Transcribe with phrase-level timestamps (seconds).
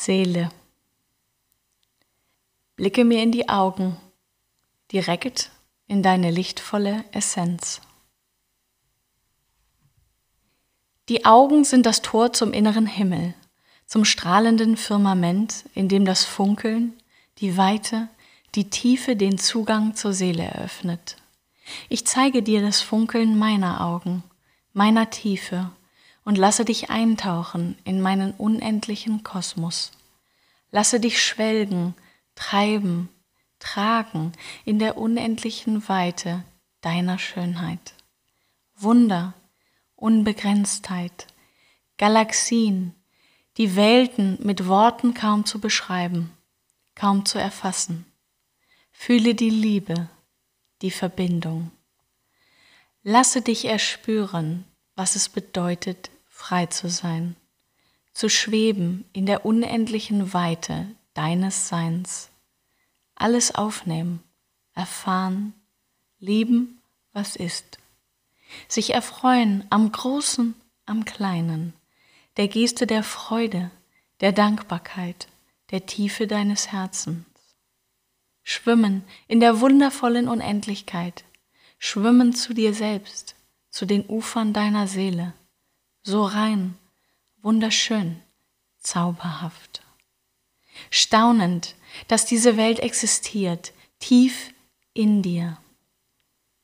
[0.00, 0.48] Seele.
[2.74, 3.98] Blicke mir in die Augen,
[4.92, 5.50] direkt
[5.88, 7.82] in deine lichtvolle Essenz.
[11.10, 13.34] Die Augen sind das Tor zum inneren Himmel,
[13.84, 16.94] zum strahlenden Firmament, in dem das Funkeln,
[17.36, 18.08] die Weite,
[18.54, 21.16] die Tiefe den Zugang zur Seele eröffnet.
[21.90, 24.22] Ich zeige dir das Funkeln meiner Augen,
[24.72, 25.70] meiner Tiefe
[26.24, 29.92] und lasse dich eintauchen in meinen unendlichen Kosmos.
[30.70, 31.94] Lasse dich schwelgen,
[32.34, 33.08] treiben,
[33.58, 34.32] tragen
[34.64, 36.44] in der unendlichen Weite
[36.80, 37.94] deiner Schönheit.
[38.76, 39.34] Wunder,
[39.96, 41.26] Unbegrenztheit,
[41.98, 42.94] Galaxien,
[43.58, 46.30] die Welten mit Worten kaum zu beschreiben,
[46.94, 48.06] kaum zu erfassen.
[48.90, 50.08] Fühle die Liebe,
[50.82, 51.70] die Verbindung.
[53.02, 54.64] Lasse dich erspüren,
[55.00, 57.34] was es bedeutet, frei zu sein,
[58.12, 62.28] zu schweben in der unendlichen Weite deines Seins.
[63.14, 64.22] Alles aufnehmen,
[64.74, 65.54] erfahren,
[66.18, 66.82] lieben,
[67.14, 67.78] was ist.
[68.68, 71.72] Sich erfreuen am Großen, am Kleinen,
[72.36, 73.70] der Geste der Freude,
[74.20, 75.28] der Dankbarkeit,
[75.70, 77.24] der Tiefe deines Herzens.
[78.42, 81.24] Schwimmen in der wundervollen Unendlichkeit,
[81.78, 83.34] schwimmen zu dir selbst,
[83.70, 85.32] zu den Ufern deiner Seele,
[86.02, 86.76] so rein,
[87.42, 88.20] wunderschön,
[88.78, 89.82] zauberhaft.
[90.90, 91.74] Staunend,
[92.08, 94.52] dass diese Welt existiert, tief
[94.94, 95.58] in dir.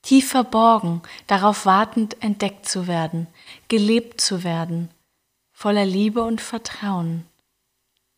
[0.02, 3.26] Tief verborgen, darauf wartend entdeckt zu werden,
[3.68, 4.90] gelebt zu werden,
[5.52, 7.26] voller Liebe und Vertrauen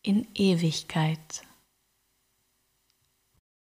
[0.01, 1.43] in Ewigkeit.